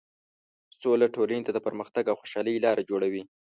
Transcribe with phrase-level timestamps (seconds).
[0.81, 3.23] سوله ټولنې ته د پرمختګ او خوشحالۍ لاره جوړوي.